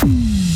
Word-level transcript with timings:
Mm-hmm. 0.00 0.47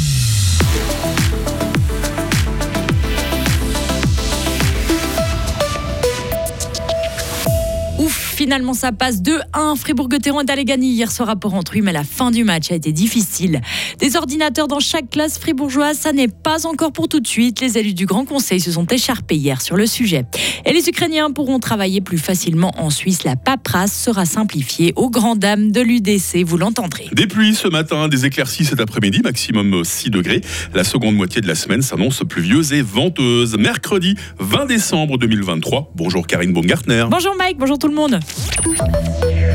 Finalement, 8.43 8.75
ça 8.75 8.91
passe 8.91 9.23
2-1. 9.23 9.77
Fribourg-Gotteron 9.77 10.41
est 10.41 10.51
allé 10.51 10.65
gagner 10.65 10.89
hier 10.89 11.13
soir 11.13 11.29
à 11.31 11.37
Port-Entruy, 11.37 11.81
mais 11.81 11.93
la 11.93 12.03
fin 12.03 12.33
du 12.33 12.43
match 12.43 12.73
a 12.73 12.75
été 12.75 12.91
difficile. 12.91 13.61
Des 14.01 14.17
ordinateurs 14.17 14.67
dans 14.67 14.81
chaque 14.81 15.11
classe 15.11 15.39
fribourgeoise, 15.39 15.97
ça 15.97 16.13
n'est 16.13 16.27
pas 16.27 16.67
encore 16.67 16.91
pour 16.91 17.07
tout 17.07 17.21
de 17.21 17.27
suite. 17.29 17.61
Les 17.61 17.79
élus 17.79 17.95
du 17.95 18.05
Grand 18.05 18.25
Conseil 18.25 18.59
se 18.59 18.73
sont 18.73 18.85
écharpés 18.87 19.37
hier 19.37 19.63
sur 19.63 19.77
le 19.77 19.87
sujet. 19.87 20.25
Et 20.67 20.73
les 20.73 20.89
Ukrainiens 20.89 21.31
pourront 21.31 21.61
travailler 21.61 22.01
plus 22.01 22.19
facilement 22.19 22.73
en 22.79 22.91
Suisse. 22.91 23.23
La 23.23 23.37
paperasse 23.37 23.97
sera 23.97 24.25
simplifiée 24.25 24.93
aux 24.97 25.09
grandes 25.09 25.39
dames 25.39 25.71
de 25.71 25.81
l'UDC, 25.81 26.43
vous 26.45 26.57
l'entendrez. 26.57 27.11
Des 27.13 27.29
pluies 27.29 27.55
ce 27.55 27.69
matin, 27.69 28.09
des 28.09 28.27
éclaircies 28.27 28.65
cet 28.65 28.81
après-midi, 28.81 29.21
maximum 29.23 29.85
6 29.85 30.11
degrés. 30.11 30.41
La 30.75 30.83
seconde 30.83 31.15
moitié 31.15 31.43
de 31.43 31.47
la 31.47 31.55
semaine 31.55 31.83
s'annonce 31.83 32.25
pluvieuse 32.29 32.73
et 32.73 32.83
venteuse. 32.83 33.57
Mercredi 33.57 34.17
20 34.41 34.67
décembre 34.67 35.17
2023. 35.17 35.93
Bonjour 35.95 36.27
Karine 36.27 36.53
Baumgartner. 36.53 37.05
Bonjour 37.09 37.37
Mike, 37.39 37.59
bonjour 37.59 37.79
tout 37.79 37.87
le 37.87 37.95
monde. 37.95 38.19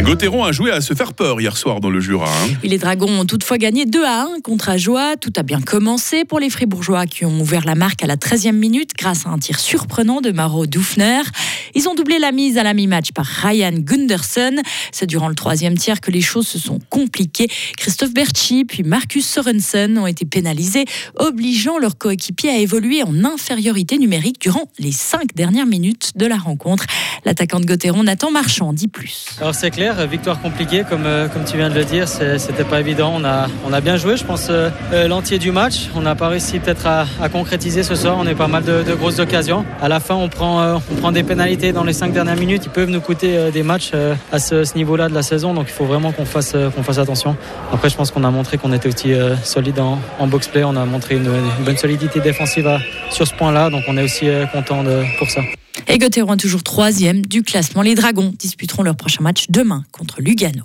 Gauthieron 0.02 0.44
a 0.45 0.52
joué 0.52 0.72
à 0.72 0.81
se 0.81 0.94
faire 0.94 1.13
peur 1.13 1.41
hier 1.41 1.58
soir 1.58 1.81
dans 1.81 1.90
le 1.90 1.99
Jura. 1.99 2.30
Hein. 2.30 2.54
Les 2.63 2.77
Dragons 2.77 3.20
ont 3.20 3.26
toutefois 3.26 3.58
gagné 3.58 3.86
2 3.86 4.05
à 4.05 4.23
1 4.23 4.41
contre 4.41 4.70
Ajoie. 4.70 5.17
Tout 5.17 5.34
a 5.36 5.44
bien 5.44 5.59
commencé 5.59 6.23
pour 6.23 6.40
les 6.40 6.50
Fribourgeois 6.50 7.05
qui 7.05 7.26
ont 7.26 7.40
ouvert 7.40 7.66
la 7.66 7.76
marque 7.76 8.03
à 8.03 8.08
la 8.08 8.16
13e 8.16 8.53
minute 8.53 8.91
grâce 8.98 9.26
à 9.26 9.30
un 9.30 9.38
tir 9.38 9.59
surprenant 9.59 10.22
de 10.22 10.31
Maro 10.31 10.66
Dufner. 10.66 11.22
Ils 11.77 11.88
ont 11.88 11.94
doublé 11.94 12.17
la 12.17 12.31
mise 12.31 12.58
à 12.58 12.63
la 12.63 12.73
mi-match 12.73 13.12
par 13.12 13.27
Ryan 13.27 13.72
Gunderson. 13.72 14.55
C'est 14.91 15.05
durant 15.05 15.30
le 15.30 15.36
troisième 15.36 15.77
tiers 15.77 16.02
que 16.02 16.09
les 16.09 16.22
choses 16.22 16.48
se 16.48 16.58
sont 16.58 16.80
compliquées. 16.90 17.48
Christophe 17.77 18.16
Berchi 18.16 18.66
puis 18.66 18.81
Marcus 18.81 19.27
Sorensen 19.30 19.95
ont 20.00 20.08
été 20.08 20.26
pénalisés, 20.26 20.86
obligeant 21.17 21.77
leurs 21.77 21.95
coéquipiers 21.95 22.50
à 22.50 22.58
évoluer 22.58 23.03
en 23.03 23.23
infériorité 23.23 24.00
numérique 24.00 24.42
durant 24.42 24.64
les 24.80 24.92
cinq 24.92 25.36
dernières 25.36 25.67
minutes 25.67 26.14
de 26.16 26.25
la 26.25 26.38
rencontre. 26.38 26.88
L'attaquant 27.25 27.59
de 27.59 27.67
Gauthieron, 27.67 28.02
Nathan 28.02 28.31
Marchand, 28.31 28.73
dit 28.73 28.88
plus. 28.88 29.28
Alors 29.39 29.53
c'est 29.53 29.70
clair, 29.70 30.08
victoire 30.08 30.42
compliquée 30.42 30.83
comme, 30.89 31.05
euh, 31.05 31.28
comme 31.28 31.45
tu 31.45 31.58
viens 31.58 31.70
de 31.70 31.75
le 31.75 31.86
dire, 31.86 32.08
c'était 32.08 32.64
pas 32.64 32.80
évident. 32.80 33.14
On 33.16 33.23
a, 33.23 33.50
on 33.67 33.72
a 33.72 33.81
bien 33.81 33.98
joué, 33.98 34.17
je 34.17 34.23
pense, 34.23 34.48
euh, 34.50 34.72
euh, 34.94 35.08
l'entier 35.08 35.38
du 35.38 35.52
match. 35.52 35.89
On 35.94 36.02
n'a 36.02 36.16
pas 36.16 36.30
réussi 36.30 36.58
peut-être 36.58 36.88
à, 36.88 37.05
concrétiser 37.30 37.83
ce 37.83 37.94
soir. 37.94 38.17
On 38.20 38.25
a 38.25 38.33
pas 38.33 38.48
mal 38.48 38.64
de, 38.64 38.95
grosses 38.95 39.20
occasions. 39.20 39.64
À 39.80 39.88
la 39.88 40.00
fin, 40.00 40.16
on 40.16 40.28
prend, 40.28 40.81
on 40.89 40.95
prend 40.95 41.11
des 41.11 41.22
pénalités 41.22 41.67
dans 41.72 41.84
les 41.84 41.94
cinq 41.94 42.14
dernières 42.14 42.36
minutes. 42.36 42.64
Ils 42.66 42.72
peuvent 42.72 42.90
nous 42.90 43.02
coûter 43.02 43.52
des 43.52 43.64
matchs 43.64 43.92
à 44.32 44.40
ce, 44.40 44.76
niveau-là 44.76 45.10
de 45.10 45.14
la 45.14 45.23
saison. 45.23 45.54
Donc 45.54 45.68
il 45.68 45.73
faut 45.73 45.86
vraiment 45.86 46.12
qu'on 46.12 46.26
fasse, 46.26 46.56
qu'on 46.76 46.84
fasse 46.84 46.98
attention. 46.98 47.36
Après, 47.72 47.90
je 47.90 47.96
pense 47.96 48.12
qu'on 48.12 48.23
a 48.23 48.32
montré 48.32 48.58
qu'on 48.58 48.73
était 48.73 48.88
aussi 48.88 49.14
solide 49.44 49.80
en, 49.80 50.00
en 50.20 50.28
box-play. 50.28 50.64
On 50.64 50.76
a 50.76 50.86
montré 50.86 51.16
une, 51.16 51.30
bonne 51.66 51.78
solidité 51.78 52.20
défensive 52.20 52.70
sur 53.12 53.28
ce 53.28 53.34
point-là. 53.34 53.70
Donc 53.70 53.84
on 53.88 53.98
est 53.98 54.04
aussi 54.04 54.28
content 54.52 54.84
pour 55.18 55.30
ça. 55.30 55.42
Et 55.88 55.98
Gauthieron 55.98 56.38
toujours 56.38 56.64
troisième 56.64 57.26
du 57.26 57.44
classement. 57.44 57.82
Les 57.82 57.95
Dragons 57.95 58.34
disputeront 58.38 58.84
leur 58.84 58.95
prochain 58.95 59.23
match 59.23 59.45
demain 59.50 59.84
contre 59.92 60.22
Lugano. 60.22 60.64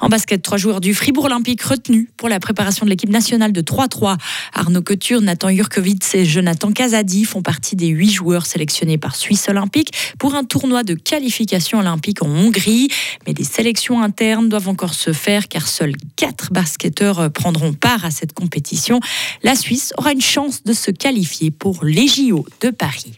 En 0.00 0.08
basket, 0.08 0.42
trois 0.42 0.58
joueurs 0.58 0.80
du 0.80 0.94
Fribourg 0.94 1.24
Olympique 1.24 1.62
retenus 1.62 2.08
pour 2.16 2.28
la 2.28 2.40
préparation 2.40 2.84
de 2.86 2.90
l'équipe 2.90 3.10
nationale 3.10 3.52
de 3.52 3.60
3-3. 3.60 4.16
Arnaud 4.54 4.82
Couture, 4.82 5.20
Nathan 5.20 5.50
Jurkovic 5.50 6.02
et 6.14 6.24
Jonathan 6.24 6.72
Kazadi 6.72 7.24
font 7.24 7.42
partie 7.42 7.76
des 7.76 7.88
huit 7.88 8.10
joueurs 8.10 8.46
sélectionnés 8.46 8.98
par 8.98 9.16
Suisse 9.16 9.48
Olympique 9.48 9.92
pour 10.18 10.34
un 10.34 10.44
tournoi 10.44 10.84
de 10.84 10.94
qualification 10.94 11.80
olympique 11.80 12.22
en 12.22 12.28
Hongrie. 12.28 12.88
Mais 13.26 13.34
des 13.34 13.44
sélections 13.44 14.02
internes 14.02 14.48
doivent 14.48 14.68
encore 14.68 14.94
se 14.94 15.12
faire 15.12 15.48
car 15.48 15.66
seuls 15.66 15.96
quatre 16.16 16.52
basketteurs 16.52 17.30
prendront 17.32 17.72
part 17.72 18.04
à 18.04 18.10
cette 18.10 18.32
compétition. 18.32 19.00
La 19.42 19.56
Suisse 19.56 19.92
aura 19.98 20.12
une 20.12 20.20
chance 20.20 20.62
de 20.64 20.72
se 20.72 20.90
qualifier 20.90 21.50
pour 21.50 21.84
les 21.84 22.06
JO 22.06 22.46
de 22.60 22.70
Paris. 22.70 23.12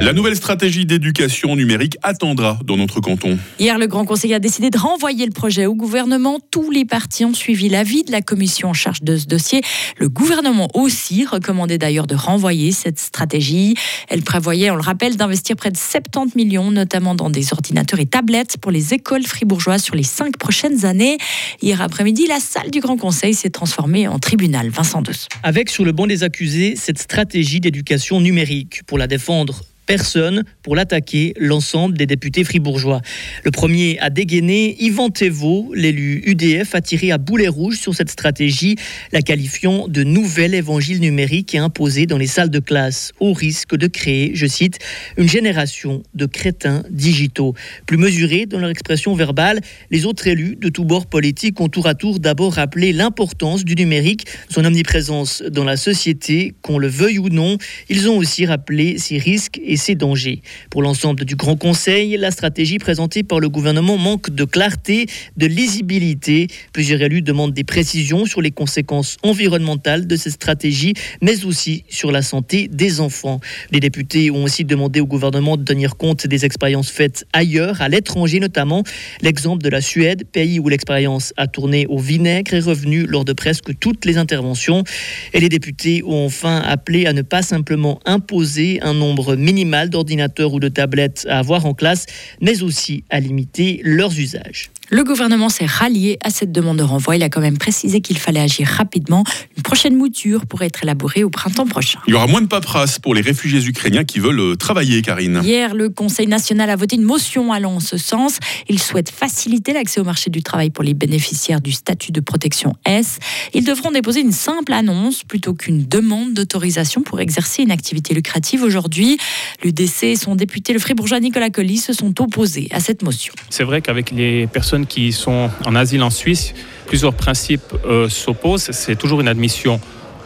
La 0.00 0.12
nouvelle 0.12 0.36
stratégie 0.36 0.86
d'éducation 0.86 1.56
numérique 1.56 1.96
attendra 2.02 2.58
dans 2.64 2.76
notre 2.76 3.00
canton. 3.00 3.38
Hier, 3.58 3.78
le 3.78 3.86
Grand 3.86 4.04
Conseil 4.04 4.32
a 4.34 4.38
décidé 4.38 4.70
de 4.70 4.78
renvoyer 4.78 5.26
le 5.26 5.32
projet 5.32 5.66
au 5.66 5.74
gouvernement. 5.74 6.38
Tous 6.50 6.70
les 6.70 6.84
partis 6.84 7.24
ont 7.24 7.34
suivi 7.34 7.68
l'avis 7.68 8.02
de 8.02 8.12
la 8.12 8.22
commission 8.22 8.68
en 8.70 8.72
charge 8.72 9.02
de 9.02 9.16
ce 9.16 9.26
dossier. 9.26 9.60
Le 9.98 10.08
gouvernement 10.08 10.68
aussi 10.74 11.26
recommandait 11.26 11.78
d'ailleurs 11.78 12.06
de 12.06 12.14
renvoyer 12.14 12.72
cette 12.72 12.98
stratégie. 12.98 13.74
Elle 14.08 14.22
prévoyait, 14.22 14.70
on 14.70 14.76
le 14.76 14.82
rappelle, 14.82 15.16
d'investir 15.16 15.56
près 15.56 15.70
de 15.70 15.76
70 15.76 16.34
millions, 16.34 16.70
notamment 16.70 17.14
dans 17.14 17.30
des 17.30 17.52
ordinateurs 17.52 18.00
et 18.00 18.06
tablettes 18.06 18.56
pour 18.58 18.72
les 18.72 18.94
écoles 18.94 19.24
fribourgeoises 19.24 19.82
sur 19.82 19.94
les 19.94 20.02
cinq 20.02 20.38
prochaines 20.38 20.84
années. 20.86 21.18
Hier 21.60 21.80
après-midi, 21.82 22.26
la 22.26 22.40
salle 22.40 22.70
du 22.70 22.80
Grand 22.80 22.96
Conseil 22.96 23.34
s'est 23.34 23.50
transformée 23.50 24.08
en 24.08 24.18
tribunal. 24.18 24.70
Vincent 24.70 25.02
Deus. 25.02 25.28
Avec 25.42 25.68
sur 25.68 25.84
le 25.84 25.92
banc 25.92 26.06
des 26.06 26.22
accusés 26.22 26.74
cette 26.76 26.98
stratégie 26.98 27.60
d'éducation 27.60 28.20
numérique 28.20 28.82
pour 28.86 28.98
la 28.98 29.06
défendre 29.06 29.60
personne 29.86 30.44
pour 30.62 30.76
l'attaquer, 30.76 31.34
l'ensemble 31.38 31.96
des 31.96 32.06
députés 32.06 32.44
fribourgeois. 32.44 33.00
Le 33.44 33.50
premier 33.50 33.98
a 34.00 34.10
dégainé 34.10 34.76
Yvan 34.80 35.10
Thévaux, 35.10 35.72
l'élu 35.74 36.22
UDF, 36.26 36.74
a 36.74 36.80
tiré 36.80 37.10
à 37.10 37.18
boulet 37.18 37.48
rouge 37.48 37.76
sur 37.76 37.94
cette 37.94 38.10
stratégie, 38.10 38.76
la 39.12 39.22
qualifiant 39.22 39.88
de 39.88 40.02
nouvel 40.02 40.54
évangile 40.54 41.00
numérique 41.00 41.54
et 41.54 41.58
imposé 41.58 42.06
dans 42.06 42.18
les 42.18 42.26
salles 42.26 42.50
de 42.50 42.58
classe, 42.58 43.12
au 43.20 43.32
risque 43.32 43.76
de 43.76 43.86
créer, 43.86 44.32
je 44.34 44.46
cite, 44.46 44.78
une 45.16 45.28
génération 45.28 46.02
de 46.14 46.26
crétins 46.26 46.82
digitaux. 46.90 47.54
Plus 47.86 47.96
mesurés 47.96 48.46
dans 48.46 48.58
leur 48.58 48.70
expression 48.70 49.14
verbale, 49.14 49.60
les 49.90 50.06
autres 50.06 50.26
élus 50.26 50.56
de 50.56 50.68
tous 50.68 50.84
bords 50.84 51.06
politiques 51.06 51.60
ont 51.60 51.68
tour 51.68 51.86
à 51.86 51.94
tour 51.94 52.20
d'abord 52.20 52.54
rappelé 52.54 52.92
l'importance 52.92 53.64
du 53.64 53.74
numérique, 53.74 54.26
son 54.48 54.64
omniprésence 54.64 55.42
dans 55.42 55.64
la 55.64 55.76
société, 55.76 56.54
qu'on 56.62 56.78
le 56.78 56.88
veuille 56.88 57.18
ou 57.18 57.28
non. 57.28 57.58
Ils 57.88 58.08
ont 58.08 58.16
aussi 58.16 58.46
rappelé 58.46 58.98
ses 58.98 59.18
risques 59.18 59.60
et 59.64 59.73
ses 59.76 59.94
dangers. 59.94 60.42
Pour 60.70 60.82
l'ensemble 60.82 61.24
du 61.24 61.36
Grand 61.36 61.56
Conseil, 61.56 62.16
la 62.16 62.30
stratégie 62.30 62.78
présentée 62.78 63.22
par 63.22 63.40
le 63.40 63.48
gouvernement 63.48 63.96
manque 63.96 64.30
de 64.30 64.44
clarté, 64.44 65.06
de 65.36 65.46
lisibilité. 65.46 66.48
Plusieurs 66.72 67.00
élus 67.02 67.22
demandent 67.22 67.54
des 67.54 67.64
précisions 67.64 68.26
sur 68.26 68.42
les 68.42 68.50
conséquences 68.50 69.16
environnementales 69.22 70.06
de 70.06 70.16
cette 70.16 70.32
stratégie, 70.34 70.94
mais 71.22 71.44
aussi 71.44 71.84
sur 71.88 72.12
la 72.12 72.22
santé 72.22 72.68
des 72.68 73.00
enfants. 73.00 73.40
Les 73.70 73.80
députés 73.80 74.30
ont 74.30 74.44
aussi 74.44 74.64
demandé 74.64 75.00
au 75.00 75.06
gouvernement 75.06 75.56
de 75.56 75.64
tenir 75.64 75.96
compte 75.96 76.26
des 76.26 76.44
expériences 76.44 76.90
faites 76.90 77.26
ailleurs, 77.32 77.80
à 77.80 77.88
l'étranger 77.88 78.40
notamment. 78.40 78.82
L'exemple 79.22 79.62
de 79.62 79.68
la 79.68 79.80
Suède, 79.80 80.24
pays 80.30 80.58
où 80.60 80.68
l'expérience 80.68 81.32
a 81.36 81.46
tourné 81.46 81.86
au 81.86 81.98
vinaigre, 81.98 82.54
est 82.54 82.60
revenu 82.60 83.06
lors 83.06 83.24
de 83.24 83.32
presque 83.32 83.78
toutes 83.78 84.04
les 84.04 84.16
interventions. 84.18 84.84
Et 85.32 85.40
les 85.40 85.48
députés 85.48 86.02
ont 86.04 86.26
enfin 86.26 86.58
appelé 86.58 87.06
à 87.06 87.12
ne 87.12 87.22
pas 87.22 87.42
simplement 87.42 88.00
imposer 88.04 88.80
un 88.82 88.94
nombre 88.94 89.36
minimal 89.36 89.63
d'ordinateurs 89.90 90.52
ou 90.52 90.60
de 90.60 90.68
tablettes 90.68 91.26
à 91.28 91.38
avoir 91.38 91.66
en 91.66 91.74
classe, 91.74 92.06
mais 92.40 92.62
aussi 92.62 93.04
à 93.10 93.20
limiter 93.20 93.80
leurs 93.84 94.18
usages. 94.18 94.70
Le 94.90 95.02
gouvernement 95.02 95.48
s'est 95.48 95.66
rallié 95.66 96.18
à 96.22 96.30
cette 96.30 96.52
demande 96.52 96.78
de 96.78 96.82
renvoi. 96.82 97.16
Il 97.16 97.22
a 97.22 97.28
quand 97.28 97.40
même 97.40 97.56
précisé 97.56 98.00
qu'il 98.00 98.18
fallait 98.18 98.40
agir 98.40 98.68
rapidement. 98.68 99.24
Une 99.56 99.62
prochaine 99.62 99.96
mouture 99.96 100.46
pourrait 100.46 100.66
être 100.66 100.82
élaborée 100.82 101.24
au 101.24 101.30
printemps 101.30 101.66
prochain. 101.66 102.00
Il 102.06 102.10
y 102.10 102.14
aura 102.14 102.26
moins 102.26 102.42
de 102.42 102.46
paperasse 102.46 102.98
pour 102.98 103.14
les 103.14 103.22
réfugiés 103.22 103.64
ukrainiens 103.64 104.04
qui 104.04 104.18
veulent 104.18 104.40
euh, 104.40 104.56
travailler, 104.56 105.00
Karine. 105.00 105.40
Hier, 105.42 105.74
le 105.74 105.88
Conseil 105.88 106.26
national 106.26 106.68
a 106.68 106.76
voté 106.76 106.96
une 106.96 107.02
motion 107.02 107.52
allant 107.52 107.76
en 107.76 107.80
ce 107.80 107.96
sens. 107.96 108.38
Il 108.68 108.78
souhaite 108.78 109.10
faciliter 109.10 109.72
l'accès 109.72 110.00
au 110.00 110.04
marché 110.04 110.28
du 110.28 110.42
travail 110.42 110.70
pour 110.70 110.84
les 110.84 110.94
bénéficiaires 110.94 111.60
du 111.60 111.72
statut 111.72 112.12
de 112.12 112.20
protection 112.20 112.74
S. 112.84 113.18
Ils 113.54 113.64
devront 113.64 113.90
déposer 113.90 114.20
une 114.20 114.32
simple 114.32 114.72
annonce 114.72 115.24
plutôt 115.24 115.54
qu'une 115.54 115.86
demande 115.86 116.34
d'autorisation 116.34 117.02
pour 117.02 117.20
exercer 117.20 117.62
une 117.62 117.70
activité 117.70 118.14
lucrative 118.14 118.62
aujourd'hui. 118.62 119.18
L'UDC 119.62 120.04
et 120.04 120.16
son 120.16 120.34
député, 120.34 120.72
le 120.72 120.78
fribourgeois 120.78 121.20
Nicolas 121.20 121.50
Colli, 121.50 121.78
se 121.78 121.92
sont 121.92 122.20
opposés 122.20 122.68
à 122.70 122.80
cette 122.80 123.02
motion. 123.02 123.32
C'est 123.48 123.64
vrai 123.64 123.80
qu'avec 123.80 124.10
les 124.10 124.46
personnes 124.46 124.73
qui 124.82 125.12
sont 125.12 125.50
en 125.64 125.74
asile 125.76 126.02
en 126.02 126.10
Suisse, 126.10 126.54
plusieurs 126.86 127.14
principes 127.14 127.74
euh, 127.86 128.08
s'opposent. 128.08 128.70
C'est 128.72 128.96
toujours 128.96 129.20
une 129.20 129.28
admission 129.28 129.80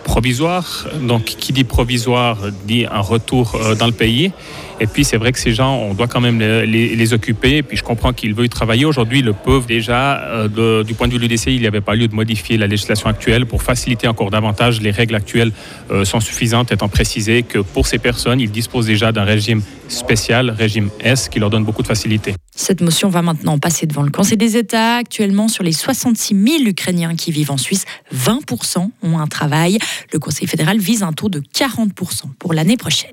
provisoire. 0.05 0.87
Donc, 1.03 1.25
qui 1.25 1.53
dit 1.53 1.65
provisoire 1.65 2.39
dit 2.65 2.87
un 2.91 3.01
retour 3.01 3.55
euh, 3.55 3.75
dans 3.75 3.87
le 3.87 3.93
pays. 3.93 4.33
Et 4.81 4.87
puis, 4.87 5.05
c'est 5.05 5.17
vrai 5.17 5.33
que 5.33 5.39
ces 5.39 5.53
gens, 5.53 5.77
on 5.77 5.95
doit 5.95 6.07
quand 6.07 6.21
même 6.21 6.39
les, 6.39 7.13
occuper. 7.13 7.57
Et 7.57 7.63
puis, 7.63 7.77
je 7.77 7.83
comprends 7.83 8.13
qu'ils 8.13 8.35
veulent 8.35 8.49
travailler. 8.49 8.85
Aujourd'hui, 8.85 9.23
le 9.23 9.33
peuvent 9.33 9.67
déjà. 9.67 10.21
Euh, 10.23 10.85
du 10.85 10.95
point 10.95 11.09
de 11.09 11.13
vue 11.13 11.19
de 11.19 11.27
l'UDC, 11.27 11.47
il 11.47 11.61
n'y 11.61 11.67
avait 11.67 11.81
pas 11.81 11.95
lieu 11.95 12.07
de 12.07 12.15
modifier 12.15 12.59
la 12.59 12.67
législation 12.67 13.09
actuelle 13.09 13.47
pour 13.47 13.63
faciliter 13.63 14.09
encore 14.09 14.31
davantage. 14.31 14.81
Les 14.81 14.91
règles 14.91 15.15
actuelles 15.15 15.53
euh, 15.91 16.05
sont 16.05 16.21
suffisantes, 16.21 16.71
étant 16.71 16.89
précisé 16.89 17.43
que 17.43 17.59
pour 17.59 17.87
ces 17.87 17.99
personnes, 17.99 18.41
ils 18.41 18.51
disposent 18.51 18.87
déjà 18.87 19.11
d'un 19.11 19.25
régime 19.25 19.63
spécial, 19.89 20.51
régime 20.51 20.91
S, 21.01 21.29
qui 21.29 21.39
leur 21.39 21.51
donne 21.51 21.65
beaucoup 21.65 21.83
de 21.83 21.87
facilité. 21.87 22.35
Cette 22.55 22.81
motion 22.81 23.09
va 23.09 23.23
maintenant 23.23 23.59
passer 23.59 23.87
devant 23.87 24.03
le 24.03 24.11
Conseil 24.11 24.37
des 24.37 24.57
États. 24.57 24.97
Actuellement, 24.97 25.49
sur 25.49 25.65
les 25.65 25.73
66 25.73 26.35
000 26.35 26.65
Ukrainiens 26.67 27.17
qui 27.17 27.33
vivent 27.33 27.51
en 27.51 27.57
Suisse, 27.57 27.85
20% 28.15 28.91
ont 29.03 29.19
un 29.19 29.27
travail. 29.27 29.79
Le 30.13 30.19
Conseil 30.19 30.47
fédéral 30.47 30.79
vise 30.79 31.03
un 31.03 31.13
taux 31.13 31.29
de 31.29 31.41
40% 31.41 31.91
pour 32.39 32.53
l'année 32.53 32.77
prochaine. 32.77 33.13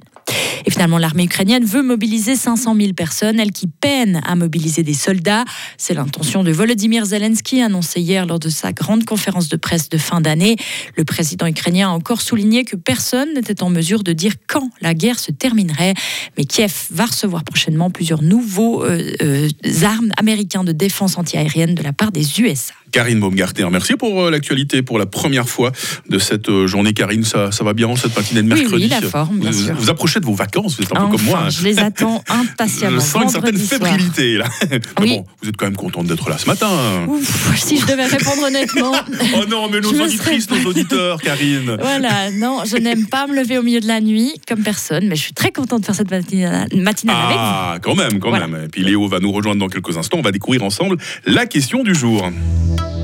Et 0.65 0.71
finalement, 0.71 0.97
l'armée 0.97 1.25
ukrainienne 1.25 1.63
veut 1.63 1.83
mobiliser 1.83 2.35
500 2.35 2.75
000 2.75 2.93
personnes, 2.93 3.39
elle 3.39 3.51
qui 3.51 3.67
peine 3.67 4.21
à 4.25 4.35
mobiliser 4.35 4.83
des 4.83 4.93
soldats. 4.93 5.45
C'est 5.77 5.93
l'intention 5.93 6.43
de 6.43 6.51
Volodymyr 6.51 7.05
Zelensky 7.05 7.61
annoncée 7.61 8.01
hier 8.01 8.25
lors 8.25 8.39
de 8.39 8.49
sa 8.49 8.73
grande 8.73 9.05
conférence 9.05 9.47
de 9.49 9.57
presse 9.57 9.89
de 9.89 9.97
fin 9.97 10.21
d'année. 10.21 10.55
Le 10.95 11.03
président 11.03 11.45
ukrainien 11.45 11.89
a 11.89 11.91
encore 11.91 12.21
souligné 12.21 12.65
que 12.65 12.75
personne 12.75 13.33
n'était 13.35 13.61
en 13.61 13.69
mesure 13.69 14.03
de 14.03 14.13
dire 14.13 14.33
quand 14.47 14.69
la 14.81 14.93
guerre 14.93 15.19
se 15.19 15.31
terminerait. 15.31 15.93
Mais 16.37 16.45
Kiev 16.45 16.87
va 16.89 17.05
recevoir 17.05 17.43
prochainement 17.43 17.91
plusieurs 17.91 18.23
nouveaux 18.23 18.83
euh, 18.83 19.13
euh, 19.21 19.49
armes 19.83 20.11
américains 20.17 20.63
de 20.63 20.71
défense 20.71 21.17
antiaérienne 21.17 21.75
de 21.75 21.83
la 21.83 21.93
part 21.93 22.11
des 22.11 22.41
USA. 22.41 22.73
Karine 22.95 23.19
Baumgartner, 23.19 23.67
merci 23.69 23.95
pour 23.97 24.23
euh, 24.23 24.31
l'actualité 24.31 24.81
pour 24.81 24.97
la 24.97 25.05
première 25.05 25.49
fois 25.49 25.73
de 26.07 26.17
cette 26.17 26.47
euh, 26.47 26.65
journée. 26.65 26.93
Karine, 26.93 27.25
ça, 27.25 27.51
ça 27.51 27.65
va 27.65 27.73
bien 27.73 27.89
en 27.89 27.97
cette 27.97 28.15
matinée 28.15 28.41
de 28.41 28.47
mercredi 28.47 28.73
Oui, 28.73 28.83
oui 28.83 28.87
la 28.87 29.01
forme, 29.01 29.37
bien 29.39 29.51
vous, 29.51 29.65
sûr. 29.65 29.75
vous 29.75 29.89
approchez 29.89 30.21
de 30.21 30.25
vos 30.25 30.33
vacances, 30.33 30.77
vous 30.77 30.83
êtes 30.83 30.93
un 30.95 31.01
enfin, 31.01 31.09
peu 31.11 31.17
comme 31.17 31.25
moi. 31.25 31.41
hein. 31.45 31.49
Je 31.49 31.61
les 31.65 31.77
attends 31.79 32.23
impatiemment. 32.29 32.95
Je 32.95 33.05
sens 33.05 33.23
une 33.23 33.27
certaine 33.29 33.57
fébrilité 33.57 34.37
là. 34.37 34.45
Mais 34.71 34.79
Oui. 35.01 35.09
bon, 35.09 35.25
vous 35.41 35.49
êtes 35.49 35.57
quand 35.57 35.65
même 35.65 35.75
contente 35.75 36.07
d'être 36.07 36.29
là 36.29 36.37
ce 36.37 36.45
matin. 36.45 36.69
Ouf, 37.09 37.53
si 37.61 37.77
je 37.77 37.85
devais 37.85 38.05
répondre 38.05 38.43
honnêtement. 38.47 38.93
Oh 39.37 39.43
non, 39.49 39.67
mais 39.69 39.81
nos 39.81 39.89
auditrices, 40.01 40.45
serais- 40.47 40.61
nos 40.63 40.69
auditeurs, 40.69 41.19
Karine. 41.21 41.75
Voilà, 41.81 42.31
non, 42.31 42.61
je 42.65 42.77
n'aime 42.77 43.07
pas 43.07 43.27
me 43.27 43.35
lever 43.35 43.57
au 43.57 43.63
milieu 43.63 43.81
de 43.81 43.87
la 43.87 43.99
nuit 43.99 44.31
comme 44.47 44.61
personne, 44.63 45.07
mais 45.09 45.17
je 45.17 45.21
suis 45.21 45.33
très 45.33 45.51
contente 45.51 45.81
de 45.81 45.85
faire 45.85 45.95
cette 45.95 46.09
matinale, 46.11 46.69
matinale 46.73 47.15
avec 47.25 47.35
vous. 47.35 47.43
Ah, 47.43 47.77
quand 47.81 47.95
même, 47.95 48.19
quand 48.19 48.29
Voilà. 48.29 48.47
même. 48.47 48.63
Et 48.63 48.67
puis 48.69 48.83
Léo 48.85 49.05
va 49.09 49.19
nous 49.19 49.33
rejoindre 49.33 49.59
dans 49.59 49.67
quelques 49.67 49.97
instants. 49.97 50.17
On 50.19 50.21
va 50.21 50.31
découvrir 50.31 50.63
ensemble 50.63 50.95
la 51.25 51.45
question 51.45 51.83
du 51.83 51.93
jour. 51.93 52.29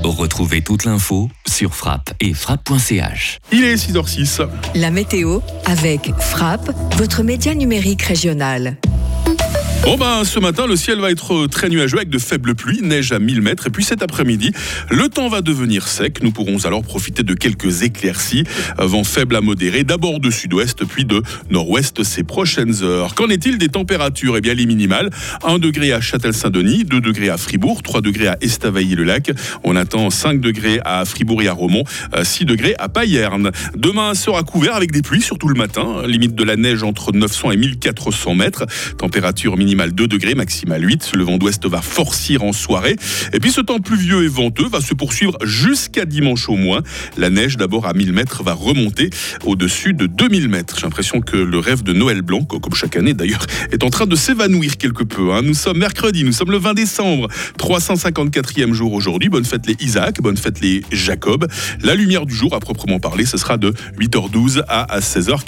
Retrouvez 0.03 0.63
toute 0.63 0.85
l'info 0.85 1.29
sur 1.47 1.75
frappe 1.75 2.11
et 2.19 2.33
frappe.ch. 2.33 3.37
Il 3.51 3.63
est 3.63 3.75
6h06. 3.75 4.47
La 4.73 4.89
météo 4.89 5.41
avec 5.65 6.11
Frappe, 6.19 6.71
votre 6.97 7.21
média 7.21 7.53
numérique 7.53 8.01
régional. 8.01 8.77
Bon 9.83 9.97
ben 9.97 10.23
ce 10.23 10.39
matin 10.39 10.67
le 10.67 10.75
ciel 10.75 10.99
va 10.99 11.09
être 11.09 11.47
très 11.47 11.67
nuageux 11.67 11.97
avec 11.97 12.09
de 12.09 12.19
faibles 12.19 12.53
pluies, 12.53 12.81
neige 12.83 13.11
à 13.13 13.17
1000 13.17 13.41
mètres. 13.41 13.65
Et 13.65 13.71
puis 13.71 13.83
cet 13.83 14.03
après-midi 14.03 14.51
le 14.91 15.09
temps 15.09 15.27
va 15.27 15.41
devenir 15.41 15.87
sec. 15.87 16.21
Nous 16.21 16.31
pourrons 16.31 16.65
alors 16.65 16.83
profiter 16.83 17.23
de 17.23 17.33
quelques 17.33 17.81
éclaircies, 17.81 18.43
vent 18.77 19.03
faible 19.03 19.35
à 19.35 19.41
modéré, 19.41 19.83
d'abord 19.83 20.19
de 20.19 20.29
sud-ouest 20.29 20.85
puis 20.85 21.03
de 21.03 21.23
nord-ouest 21.49 22.03
ces 22.03 22.23
prochaines 22.23 22.83
heures. 22.83 23.15
Qu'en 23.15 23.29
est-il 23.29 23.57
des 23.57 23.69
températures? 23.69 24.37
Eh 24.37 24.41
bien 24.41 24.53
les 24.53 24.67
minimales, 24.67 25.09
1 25.43 25.57
degré 25.57 25.91
à 25.93 25.99
Châtel-Saint-Denis, 25.99 26.83
2 26.83 27.01
degrés 27.01 27.29
à 27.29 27.37
Fribourg, 27.37 27.81
3 27.81 28.01
degrés 28.01 28.27
à 28.27 28.37
Estavayer-le-Lac, 28.39 29.31
on 29.63 29.75
attend 29.75 30.11
5 30.11 30.39
degrés 30.39 30.79
à 30.85 31.03
Fribourg 31.05 31.41
et 31.41 31.47
à 31.47 31.53
Romont, 31.53 31.85
6 32.21 32.45
degrés 32.45 32.75
à 32.77 32.87
Payerne. 32.87 33.49
Demain 33.75 34.13
sera 34.13 34.43
couvert 34.43 34.75
avec 34.75 34.91
des 34.91 35.01
pluies 35.01 35.23
surtout 35.23 35.47
le 35.47 35.55
matin, 35.55 36.03
limite 36.05 36.35
de 36.35 36.43
la 36.43 36.55
neige 36.55 36.83
entre 36.83 37.11
900 37.13 37.51
et 37.51 37.57
1400 37.57 38.35
mètres, 38.35 38.67
température 38.99 39.57
minimale 39.71 39.93
2 39.93 40.07
degrés, 40.09 40.35
maximale 40.35 40.83
8. 40.83 41.11
Le 41.15 41.23
vent 41.23 41.37
d'ouest 41.37 41.65
va 41.65 41.81
forcir 41.81 42.43
en 42.43 42.51
soirée. 42.51 42.97
Et 43.31 43.39
puis 43.39 43.51
ce 43.51 43.61
temps 43.61 43.79
pluvieux 43.79 44.25
et 44.25 44.27
venteux 44.27 44.67
va 44.67 44.81
se 44.81 44.93
poursuivre 44.93 45.37
jusqu'à 45.45 46.03
dimanche 46.03 46.49
au 46.49 46.57
moins. 46.57 46.81
La 47.15 47.29
neige 47.29 47.55
d'abord 47.55 47.85
à 47.87 47.93
1000 47.93 48.11
mètres 48.11 48.43
va 48.43 48.51
remonter 48.51 49.09
au-dessus 49.45 49.93
de 49.93 50.07
2000 50.07 50.49
mètres. 50.49 50.75
J'ai 50.75 50.81
l'impression 50.81 51.21
que 51.21 51.37
le 51.37 51.57
rêve 51.57 51.83
de 51.83 51.93
Noël 51.93 52.21
blanc, 52.21 52.43
comme 52.43 52.73
chaque 52.73 52.97
année 52.97 53.13
d'ailleurs, 53.13 53.45
est 53.71 53.85
en 53.85 53.89
train 53.89 54.07
de 54.07 54.15
s'évanouir 54.17 54.75
quelque 54.75 55.05
peu. 55.05 55.31
hein. 55.31 55.41
Nous 55.41 55.53
sommes 55.53 55.77
mercredi, 55.77 56.25
nous 56.25 56.33
sommes 56.33 56.51
le 56.51 56.57
20 56.57 56.73
décembre, 56.73 57.29
354e 57.57 58.73
jour 58.73 58.91
aujourd'hui. 58.91 59.29
Bonne 59.29 59.45
fête 59.45 59.67
les 59.67 59.77
Isaac, 59.79 60.21
bonne 60.21 60.35
fête 60.35 60.59
les 60.59 60.83
Jacob. 60.91 61.47
La 61.81 61.95
lumière 61.95 62.25
du 62.25 62.35
jour 62.35 62.53
à 62.53 62.59
proprement 62.59 62.99
parler, 62.99 63.23
ce 63.25 63.37
sera 63.37 63.55
de 63.57 63.73
8h12 63.97 64.63
à 64.67 64.99
16h40. 64.99 65.47